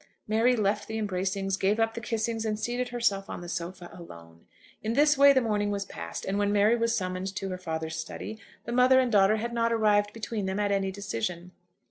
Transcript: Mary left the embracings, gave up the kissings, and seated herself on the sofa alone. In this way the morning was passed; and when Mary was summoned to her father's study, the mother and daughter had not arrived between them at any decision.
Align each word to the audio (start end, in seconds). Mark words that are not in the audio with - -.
Mary 0.27 0.55
left 0.55 0.87
the 0.87 0.97
embracings, 0.99 1.57
gave 1.59 1.79
up 1.79 1.93
the 1.93 2.01
kissings, 2.01 2.43
and 2.43 2.59
seated 2.59 2.89
herself 2.89 3.29
on 3.29 3.41
the 3.41 3.47
sofa 3.47 3.87
alone. 3.93 4.47
In 4.81 4.93
this 4.93 5.15
way 5.15 5.31
the 5.31 5.41
morning 5.41 5.69
was 5.69 5.85
passed; 5.85 6.25
and 6.25 6.39
when 6.39 6.51
Mary 6.51 6.75
was 6.75 6.97
summoned 6.97 7.35
to 7.35 7.49
her 7.49 7.57
father's 7.59 7.97
study, 7.97 8.39
the 8.65 8.71
mother 8.71 8.99
and 8.99 9.11
daughter 9.11 9.35
had 9.35 9.53
not 9.53 9.71
arrived 9.71 10.11
between 10.11 10.47
them 10.47 10.59
at 10.59 10.71
any 10.71 10.89
decision. 10.91 11.51